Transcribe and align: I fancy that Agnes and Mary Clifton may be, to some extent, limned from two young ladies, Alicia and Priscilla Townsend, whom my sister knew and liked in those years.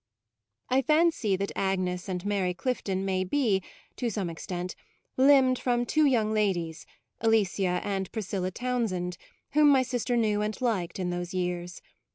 I 0.71 0.81
fancy 0.81 1.35
that 1.35 1.51
Agnes 1.55 2.09
and 2.09 2.25
Mary 2.25 2.55
Clifton 2.55 3.05
may 3.05 3.23
be, 3.23 3.61
to 3.97 4.09
some 4.09 4.31
extent, 4.31 4.73
limned 5.15 5.59
from 5.59 5.85
two 5.85 6.07
young 6.07 6.33
ladies, 6.33 6.87
Alicia 7.19 7.79
and 7.83 8.11
Priscilla 8.11 8.49
Townsend, 8.49 9.19
whom 9.51 9.69
my 9.69 9.83
sister 9.83 10.17
knew 10.17 10.41
and 10.41 10.59
liked 10.59 10.97
in 10.97 11.11
those 11.11 11.35
years. 11.35 11.83